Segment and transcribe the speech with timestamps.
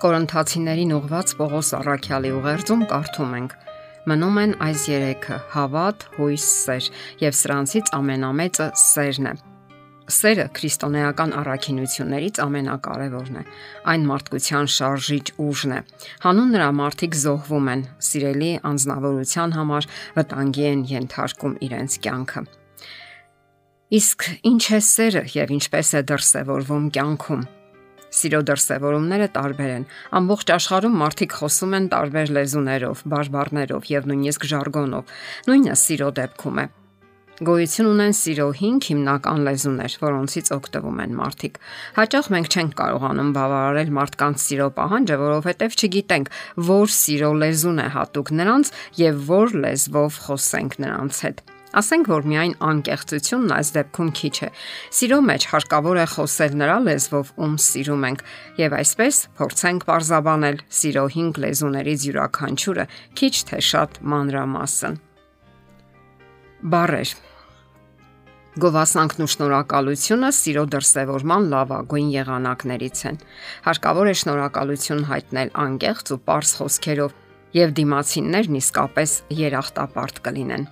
[0.00, 3.50] Կորինթացիներին ուղված Պողոս Առաքյալի ուղերձում կարդում ենք.
[4.08, 6.88] Մնում են այս երեքը՝ հավատ, հույս, սեր,
[7.20, 9.34] եւ սրանցից ամենամեծը սերն է։
[10.16, 13.44] Սերը քրիստոնեական առաքինություններից ամենակարևորն է։
[13.92, 15.84] Այն մարդկության շարժիչ ուժն է։
[16.24, 22.46] Հանուն նրա մարդիկ զոհվում են, սիրելի անznավորության համար վտանգի են ենթարկում իրենց կյանքը։
[24.00, 27.48] Իսկ ինչ է սերը եւ ինչպես է դրսևորվում կյանքում։
[28.10, 29.86] Սիրո դրսևորումները տարբեր են։
[30.18, 36.66] Ամբողջ աշխարհում մարդիկ խոսում են տարբեր լեզուներով, բարբառներով եւ նույնիսկ ժարգոնով։ Նույնը սիրո դեպքում է։
[37.40, 41.54] Գոյություն ունեն սիրո 5 հիմնական լեզուներ, որոնցից օգտվում են մարդիկ։
[41.96, 46.28] Հաճախ մենք չենք կարողանում բավարարել մարդկանց սիրո պահանջը, որովհետև չգիտենք,
[46.68, 52.54] որ սիրո լեզուն է հատուկ նրանց եւ որ լեզվով խոսենք նրանց հետ։ Ասենք որ միայն
[52.66, 54.48] անկեղծությունն այս դեպքում քիչ է։
[54.98, 58.24] Սիրո մեջ հարկավոր է խոսել նրա լեզվով, ում սիրում ենք,
[58.58, 62.86] եւ այսպես փորձենք parzabanել սիրո 5 լեզուներից յուրաքանչյուրը
[63.20, 64.98] քիչ թե շատ մանրամասն։
[66.74, 67.12] Բարեր
[68.60, 73.20] Գովասանքն ու շնորհակալությունը սիրո դրսևորման լավագույն եղանակներից են։
[73.68, 77.16] Հարկավոր է շնորհակալություն հայտնել անկեղծ ու པարս խոսքերով,
[77.60, 80.68] եւ դիմացիններն իսկապես երախտապարտ կլինեն։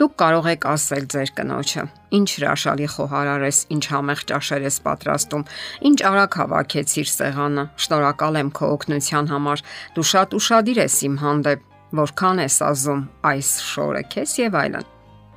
[0.00, 1.84] Դուք կարող եք ասել ձեր կնոջը.
[2.16, 5.46] Ինչ հրաշալի խոհարար ես, ինչ համեղ ճաշեր ես պատրաստում,
[5.90, 9.64] ինչ արագ հավաքեցիր սեղանը։ Շնորհակալ եմ քո օգնության համար։
[9.96, 14.92] Դու շատ ուրախadir ես իմ հանդեպ։ Որքան ես ազում այս շորը քեզ եւ այլն։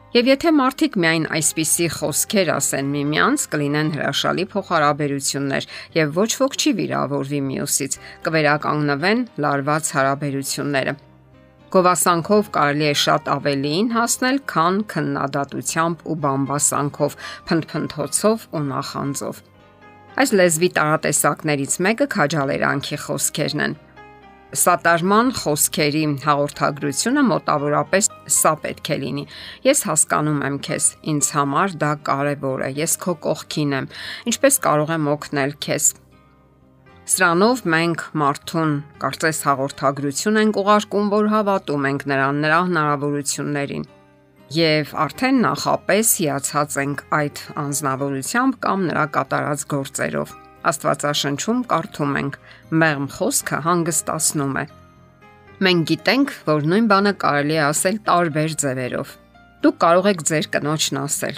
[0.10, 5.68] Եվ եթե մարդիկ միայն այսպիսի խոսքեր ասեն միմյանց, կլինեն հրաշալի փոխհարաբերություններ
[6.00, 10.96] եւ ոչ ոք չի վիրավորվի մյուսից, կվերականգնվեն լարված հարաբերությունները։
[11.70, 17.18] Գովասանքով կարելի է շատ ավելիին հասնել, քան քննադատությամբ ու բամբասանքով,
[17.50, 19.42] փնփնթոցով ու նախանձով։
[20.24, 23.78] Այս լեզվի տարատեսակներից մեկը քաջալերանքի խոսքերն են։
[24.50, 29.30] Սատարման խոսքերի հաղորդագրությունը մոտավորապես սա պետք է լինի։
[29.70, 33.94] Ես հասկանում եմ քեզ, ինձ համար դա կարևոր է։ Ես քո կողքին եմ։
[34.34, 35.94] Ինչպես կարող եմ օգնել քեզ։
[37.10, 43.88] Սրանով մենք մարդուն կարծես հաղորդագրություն ենք ուղարկում, որ հավատում ենք նրան, նրա հնարավորություններին
[44.50, 50.32] եւ արդեն նախապես հիացած ենք այդ անznավորությամբ կամ նրա կատարած գործերով։
[50.70, 52.40] Աստվածաշնչում կարդում ենք.
[52.70, 54.66] մեղմ խոսքը հանգստացնում է։
[55.66, 59.14] Մենք գիտենք, որ նույն բանը կարելի է ասել տարբեր ձևերով։
[59.66, 61.38] Դուք կարող եք ձեր կնոջն ասել.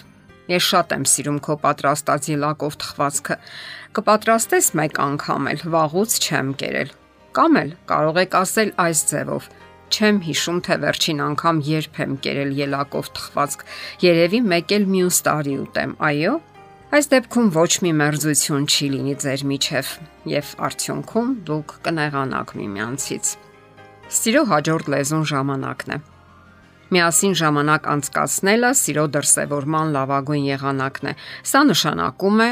[0.52, 3.38] Ես շատ եմ սիրում քո պատրաստած ելակով թխվածքը։
[3.98, 6.94] Կպատրաստես մեկ անգամ էլ, վաղուց չեմ կերել։
[7.38, 9.50] Կամ էլ կարող եք ասել այս ձևով.
[9.92, 13.66] Չեմ հիշում, թե վերջին անգամ երբ եմ կերել ելակով թխվածք։
[14.04, 16.34] Երևի մեկ էլ մյուս տարի ուտեմ։ Այո։
[16.92, 19.92] Այս դեպքում ոչ մի մերձություն չի լինի ձեր միջև
[20.32, 23.36] եւ արդյունքում դուք կնեղանաք միմյանցից։
[24.12, 26.02] Սիրո հաջորդ լեզուն ժամանակն է։
[26.92, 31.14] Միասին ժամանակ անցկացնելը սիրո դրսևորման լավագույն եղանակն է։
[31.48, 32.50] Սա նշանակում է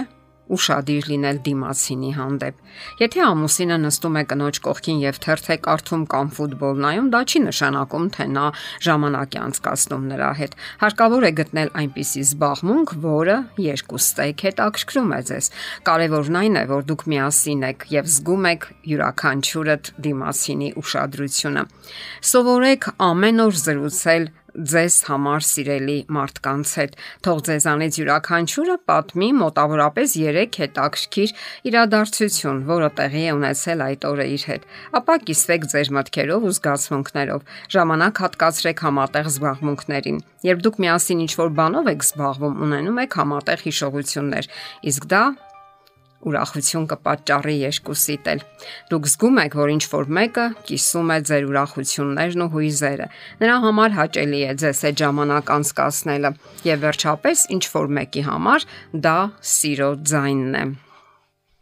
[0.50, 2.64] ուրشادիր լինել դիմացինի հանդեպ։
[3.00, 7.40] Եթե ամուսինը նստում է կնոջ կողքին եւ թերթ է կարդում կամ ֆուտբոլ նայում, դա չի
[7.46, 8.46] նշանակում, թե նա
[8.88, 13.38] ժամանակ է անցկացնում նրա հետ։ Հարկավոր է գտնել այնպիսի զբաղմունք, որը
[13.70, 15.52] երկուստեք հետաքրքրում է ձեզ։
[15.90, 21.64] Կարևորն այն է, որ դուք միասին եք եւ զգում եք յուրաքանչյուրդ դիմացինի ուշադրությունը։
[22.30, 24.30] Սովորեք ամեն օր զրուցել
[24.60, 31.34] ձեզ համար սիրելի մարդկանց հետ։ Թող ձեզանից յուրաքանչյուրը պատմի մոտավորապես 3 հետաքրքիր
[31.72, 34.68] իրադարձություն, որը տեղի է ունեցել այդ օրը իր հետ։
[35.00, 37.46] Ապա կիսվեք ձեր մտքերով ու զգացմունքներով։
[37.80, 44.52] Ժամանակ հատկացրեք համատեղ զբաղմունքներին։ Երբ դուք միասին ինչ-որ բանով եք զբաղվում, ունենում եք համատեղ հիշողություններ։
[44.92, 45.24] Իսկ դա
[46.28, 48.44] ուրախություն կպատճառի երկուսիդ էլ։
[48.92, 53.08] Դուք զգում եք, որ ինչ որ մեկը կիսում է ձեր ուրախություններն ու հույզերը։
[53.46, 56.36] Նրա համար հաճելի է ձեզ այդ ժամանակ անցկасնելը,
[56.68, 58.70] եւ վերջապես ինչ որ մեկի համար
[59.08, 59.18] դա
[59.56, 60.89] սիրո ձայնն է։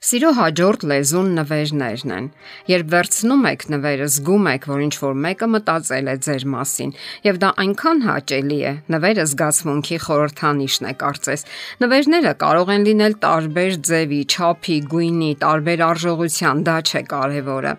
[0.08, 2.28] Սիրո հաջորդ լեզուն նվերներն են։
[2.72, 6.94] Երբ վերցնում եք նվերը, զգում եք, որ ինչ որ մեկը մտածել է ձեր մասին,
[7.28, 11.44] եւ դա այնքան հաճելի է։ Նվերը զգացմունքի խորհրդանիշն է, կարծես։
[11.84, 17.76] Նվերները կարող են լինել տարբեր ձևի, չափի, գույնի, տարբեր արժողության, դա չէ կարևորը։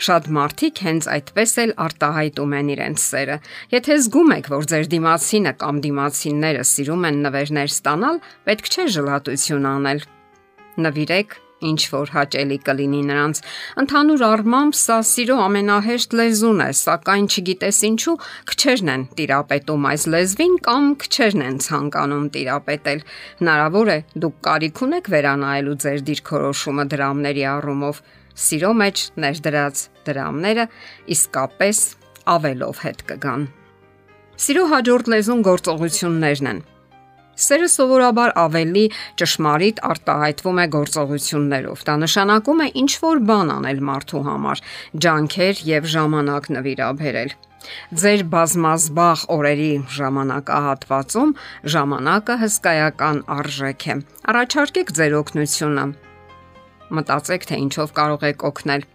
[0.00, 3.34] Շատ մարդիկ հենց այդպես էլ արտահայտում են իրենց սերը։
[3.80, 9.68] Եթե զգում եք, որ ձեր դիմացինը կամ դիմացինները սիրում են նվերներ ստանալ, պետք չէ ժլատություն
[9.76, 10.08] անել
[10.86, 13.40] նվիրեք ինչ որ հաճելի կլինի նրանց։
[13.82, 18.16] Ընդհանուր առմամբ սա սիրո ամենահեշտ լեզուն է, սակայն չգիտես ինչու
[18.50, 23.04] քչերն են տիրապետում այս լեզվին կամ քչերն են ցանկանում տիրապետել։
[23.42, 28.02] Հնարավոր է դուք կարիք ունեք վերանայելու ձեր դիրքորոշումը դրամների առումով։
[28.40, 30.64] սիրո մեջ ներդրած դրամները
[31.14, 31.78] իսկապես
[32.30, 33.48] ավելով հետ կգան։
[34.40, 36.60] Սիրո հաջորդ լեզուն գործողություններն են։
[37.40, 38.86] Սերը սովորաբար ավելի
[39.20, 44.64] ճշմարիտ արտահայտվում է գործողություններով։ Դա նշանակում է ինչ որ բան անել մարդու համար,
[45.04, 47.32] ջանքեր եւ ժամանակ նվիրաբերել։
[48.02, 51.34] Ձեր բազմազբաղ օրերի ժամանակահատվածում
[51.74, 53.96] ժամանակը հսկայական արժեք է։
[54.32, 55.84] Առաջարկեք ձեր օգնությունը։
[56.96, 58.88] Մտածեք, թե ինչով կարող եք օգնել։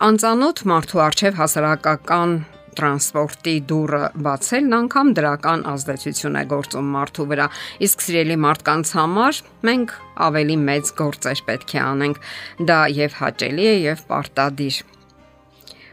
[0.00, 2.30] Անծանոթ մարդու արչև հասարակական
[2.78, 7.48] տրանսպորտի դուռը բացելն անգամ դրական ազդեցություն է գործում մարդու վրա։
[7.86, 9.94] Իսկ սիրելի մարդկանց համար մենք
[10.30, 12.24] ավելի մեծ գործեր պետք է անենք։
[12.70, 14.80] Դա եւ հաճելի է եւ պարտադիր։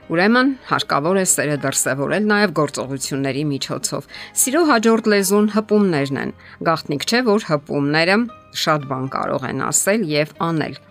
[0.07, 4.07] Ուրեմն հարկավոր է սերը դրսևորել նաև գործողությունների միջոցով։
[4.39, 6.35] Սիրո հաջորդ լեզուն հպումներն են։
[6.71, 8.19] Գաղտնիք չէ, որ հպումները
[8.63, 10.83] շատ բան կարող են ասել եւ անել։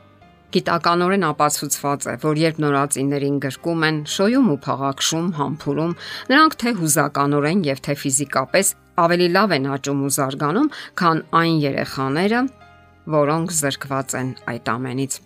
[0.54, 5.92] Գիտականորեն ապացուցված է, որ երբ նորածիններին գրկում են, շոյում ու փաղաքշում, համբուրում,
[6.30, 8.72] նրանք թե հուզականորեն եւ թե ֆիզիկապես
[9.06, 10.72] ավելի լավ են աճում ու զարգանում,
[11.02, 12.40] քան այն երեխաները,
[13.16, 15.20] որոնք զրկված են այդ ամենից։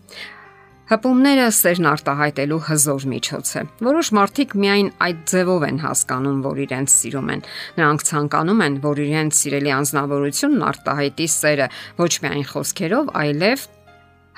[0.90, 6.94] Հպումները սերն արտահայտելու հզոր միջոց է։ Որոշ մարդիկ միայն այդ ձևով են հասկանում, որ իրենց
[6.96, 7.44] սիրում են։
[7.78, 11.68] Նրանք ցանկանում են, որ իրենց սիրելի անznավորությունն արտահայտի սերը
[12.00, 13.68] ոչ միայն խոսքերով, այլև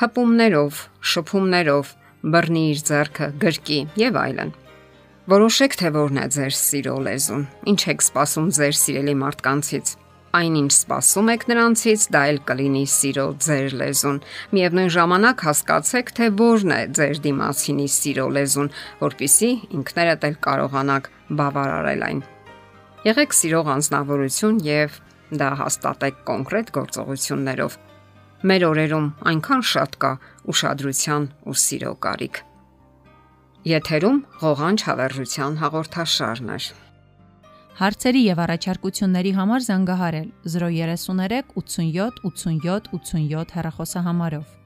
[0.02, 0.78] հպումներով,
[1.12, 1.90] շփումներով,
[2.34, 4.48] բռնի իր ձեռքը, գրկի եւ այլն։
[5.30, 9.92] Որոշեք թե որն է ձեր սիրո լեզուն։ Ինչ եք սպասում ձեր սիրելի մարդկանցից։
[10.32, 14.18] Այնինչ սպասում եք նրանցից, դա էլ կլինի սիրո ձեր լեզուն։
[14.58, 18.72] Միևնույն ժամանակ հասկացեք, թե որն է ձեր դիմացինի սիրո լեզուն,
[19.06, 21.08] որpիսի ինքներդ էլ կարողանաք
[21.42, 22.26] բավարարել այն։
[23.06, 25.00] Եղեք սիրող անznավորություն եւ
[25.38, 27.78] դա հաստատեք կոնկրետ գործողություններով
[28.42, 30.08] Մեր օրերում այնքան շատ կա
[30.50, 32.40] ուշադրության ու սիրո կարիք։
[33.70, 36.58] Եթերում ղողանջ հավերժության հաղորդաշարն է։
[37.82, 44.61] Հարցերի եւ առաջարկությունների համար զանգահարել 033 87 87 87 հեռախոսահամարով։